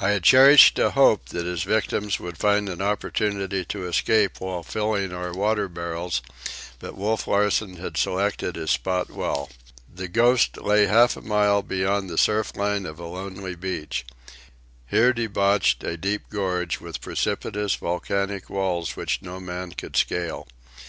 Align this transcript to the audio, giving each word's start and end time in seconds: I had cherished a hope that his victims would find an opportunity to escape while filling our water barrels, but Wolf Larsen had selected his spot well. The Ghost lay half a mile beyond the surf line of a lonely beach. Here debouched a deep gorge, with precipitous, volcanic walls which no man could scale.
I 0.00 0.10
had 0.10 0.24
cherished 0.24 0.76
a 0.80 0.90
hope 0.90 1.28
that 1.28 1.46
his 1.46 1.62
victims 1.62 2.18
would 2.18 2.36
find 2.36 2.68
an 2.68 2.82
opportunity 2.82 3.64
to 3.66 3.86
escape 3.86 4.40
while 4.40 4.64
filling 4.64 5.12
our 5.12 5.32
water 5.32 5.68
barrels, 5.68 6.20
but 6.80 6.96
Wolf 6.96 7.28
Larsen 7.28 7.76
had 7.76 7.96
selected 7.96 8.56
his 8.56 8.72
spot 8.72 9.08
well. 9.08 9.48
The 9.88 10.08
Ghost 10.08 10.56
lay 10.60 10.86
half 10.86 11.16
a 11.16 11.20
mile 11.22 11.62
beyond 11.62 12.10
the 12.10 12.18
surf 12.18 12.56
line 12.56 12.86
of 12.86 12.98
a 12.98 13.06
lonely 13.06 13.54
beach. 13.54 14.04
Here 14.88 15.12
debouched 15.12 15.84
a 15.84 15.96
deep 15.96 16.22
gorge, 16.28 16.80
with 16.80 17.00
precipitous, 17.00 17.76
volcanic 17.76 18.50
walls 18.50 18.96
which 18.96 19.22
no 19.22 19.38
man 19.38 19.70
could 19.70 19.94
scale. 19.96 20.48